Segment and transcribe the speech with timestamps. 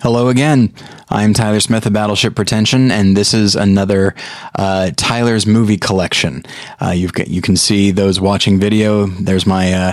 [0.00, 0.74] Hello again.
[1.08, 4.14] I'm Tyler Smith of Battleship Pretension, and this is another
[4.58, 6.44] uh, Tyler's movie collection.
[6.82, 9.06] Uh, you've got, you can see those watching video.
[9.06, 9.92] There's my uh,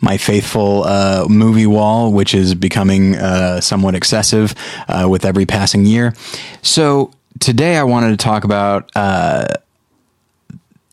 [0.00, 4.54] my faithful uh, movie wall, which is becoming uh, somewhat excessive
[4.86, 6.14] uh, with every passing year.
[6.62, 8.90] So today, I wanted to talk about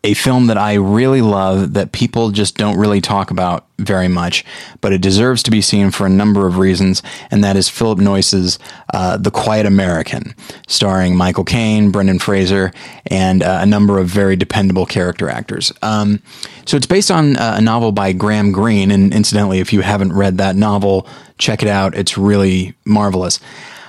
[0.05, 4.45] a film that I really love that people just don't really talk about very much,
[4.79, 7.01] but it deserves to be seen for a number of reasons,
[7.31, 8.59] and that is Philip Noyce's
[8.93, 10.35] uh, The Quiet American,
[10.67, 12.71] starring Michael Caine, Brendan Fraser,
[13.07, 15.73] and uh, a number of very dependable character actors.
[15.81, 16.21] Um,
[16.67, 20.13] so it's based on uh, a novel by Graham Greene, and incidentally, if you haven't
[20.13, 21.07] read that novel,
[21.39, 21.95] check it out.
[21.95, 23.39] It's really marvelous.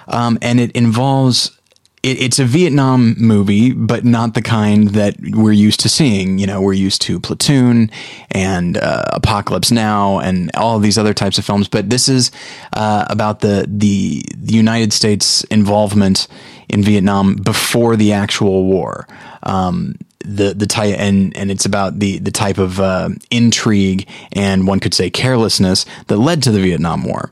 [0.09, 1.56] Um, and it involves
[2.07, 6.39] it, it's a Vietnam movie, but not the kind that we're used to seeing.
[6.39, 7.91] You know, we're used to Platoon
[8.31, 11.67] and uh, Apocalypse Now and all these other types of films.
[11.67, 12.31] But this is
[12.75, 16.29] uh, about the, the the United States involvement
[16.69, 19.09] in Vietnam before the actual war.
[19.43, 24.67] Um, the the type and and it's about the the type of uh, intrigue and
[24.67, 27.31] one could say carelessness that led to the Vietnam War,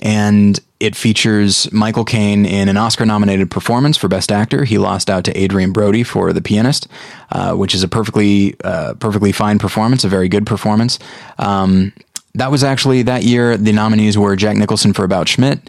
[0.00, 4.64] and it features Michael Caine in an Oscar nominated performance for Best Actor.
[4.64, 6.86] He lost out to Adrien Brody for The Pianist,
[7.32, 10.98] uh, which is a perfectly uh, perfectly fine performance, a very good performance.
[11.38, 11.92] Um,
[12.34, 13.56] that was actually that year.
[13.56, 15.68] The nominees were Jack Nicholson for About Schmidt,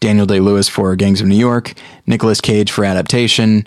[0.00, 1.74] Daniel Day Lewis for Gangs of New York,
[2.06, 3.64] Nicolas Cage for Adaptation,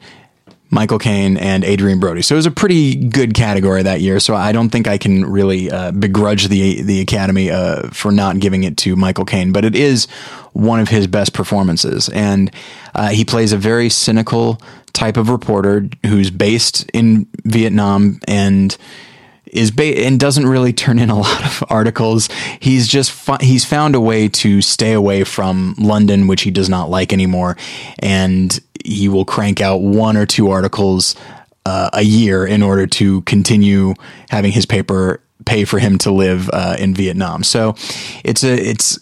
[0.72, 2.22] Michael Caine, and Adrien Brody.
[2.22, 4.22] So it was a pretty good category that year.
[4.22, 8.40] So I don't think I can really uh, begrudge the the Academy uh, for not
[8.40, 10.08] giving it to Michael Caine, but it is
[10.54, 12.52] one of his best performances, and
[12.96, 14.62] uh, he plays a very cynical
[14.94, 18.76] type of reporter who's based in Vietnam and
[19.46, 22.30] is ba- and doesn't really turn in a lot of articles.
[22.60, 26.70] He's just fu- he's found a way to stay away from London, which he does
[26.70, 27.58] not like anymore,
[28.00, 31.16] and he will crank out one or two articles
[31.66, 33.94] uh, a year in order to continue
[34.30, 37.44] having his paper pay for him to live uh, in Vietnam.
[37.44, 37.75] So
[38.24, 39.00] it's a it's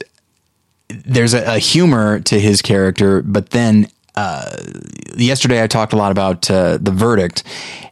[0.90, 4.58] there's a, a humor to his character, but then uh,
[5.16, 7.44] yesterday I talked a lot about uh, the verdict,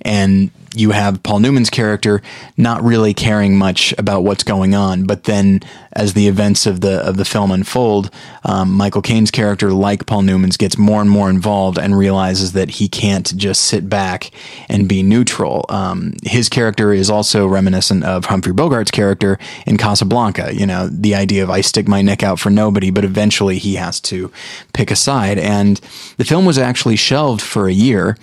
[0.02, 2.22] and you have Paul Newman's character
[2.56, 5.62] not really caring much about what's going on, but then
[5.94, 8.12] as the events of the of the film unfold,
[8.44, 12.70] um, Michael Caine's character, like Paul Newman's, gets more and more involved and realizes that
[12.70, 14.32] he can't just sit back
[14.70, 15.66] and be neutral.
[15.70, 20.54] Um, his character is also reminiscent of Humphrey Bogart's character in Casablanca.
[20.54, 23.76] You know, the idea of I stick my neck out for nobody, but eventually he
[23.76, 24.32] has to
[24.74, 25.40] pick a side.
[25.40, 25.82] And
[26.18, 28.18] the film was actually shelved for a year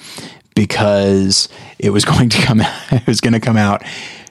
[0.54, 1.48] because
[1.78, 3.82] it was going to come out, it was going to come out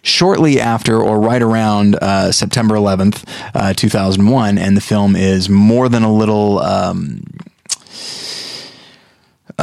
[0.02, 5.88] shortly after or right around uh, September 11th, uh, 2001, and the film is more
[5.88, 7.24] than a little um,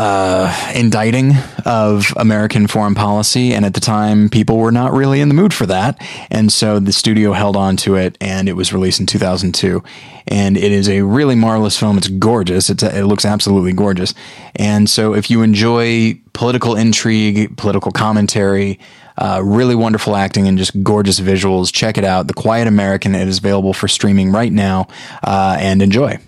[0.00, 1.34] uh, indicting
[1.66, 3.52] of American foreign policy.
[3.52, 6.00] And at the time, people were not really in the mood for that.
[6.30, 9.82] And so the studio held on to it and it was released in 2002.
[10.26, 11.98] And it is a really marvelous film.
[11.98, 12.70] It's gorgeous.
[12.70, 14.14] It's, it looks absolutely gorgeous.
[14.56, 18.78] And so if you enjoy political intrigue, political commentary,
[19.18, 21.70] uh, really wonderful acting and just gorgeous visuals.
[21.70, 22.26] Check it out.
[22.26, 23.14] The Quiet American.
[23.14, 24.88] It is available for streaming right now
[25.22, 26.18] uh, and enjoy.